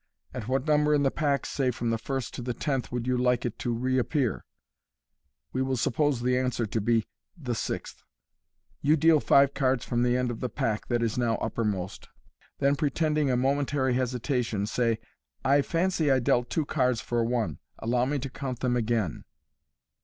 At 0.33 0.47
what 0.47 0.65
number 0.65 0.95
in 0.95 1.03
the 1.03 1.11
pack, 1.11 1.45
say 1.45 1.69
from 1.69 1.91
the 1.91 1.97
first 1.99 2.33
to 2.33 2.41
the 2.41 2.55
tenth, 2.55 2.91
would 2.91 3.05
you 3.05 3.19
like 3.19 3.45
it 3.45 3.59
to 3.59 3.71
re 3.71 3.99
appear?'• 3.99 4.37
We 5.53 5.61
will 5.61 5.77
suppose 5.77 6.23
the 6.23 6.39
answer 6.39 6.65
to 6.65 6.81
be" 6.81 7.05
the 7.47 7.53
sixth.'* 7.53 8.01
You 8.81 8.97
deal 8.97 9.19
five 9.19 9.53
cards 9.53 9.85
from 9.85 10.01
the 10.01 10.17
end 10.17 10.31
of 10.31 10.39
the 10.39 10.49
pack 10.49 10.87
that 10.87 11.03
is 11.03 11.19
now 11.19 11.35
uppermost, 11.35 12.09
then 12.57 12.75
pretending 12.75 13.29
a 13.29 13.37
momentary 13.37 13.93
hesitation., 13.93 14.65
say," 14.65 14.97
I 15.45 15.61
fancy 15.61 16.09
I 16.09 16.17
dealt 16.19 16.49
two 16.49 16.65
cards 16.65 16.99
for 16.99 17.23
one 17.23 17.51
j 17.51 17.59
allow 17.77 18.05
me 18.05 18.17
to 18.17 18.29
count 18.31 18.61
them 18.61 18.75
again." 18.75 19.23